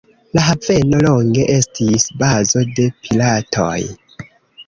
La 0.37 0.43
haveno 0.43 1.01
longe 1.05 1.43
estis 1.57 2.07
bazo 2.23 2.63
de 2.79 2.85
piratoj. 3.05 3.77